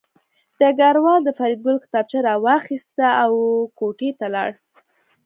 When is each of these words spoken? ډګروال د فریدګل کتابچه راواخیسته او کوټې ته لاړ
ډګروال 0.59 1.21
د 1.25 1.29
فریدګل 1.37 1.77
کتابچه 1.83 2.17
راواخیسته 2.27 3.07
او 3.23 3.33
کوټې 3.79 4.09
ته 4.19 4.27
لاړ 4.35 4.51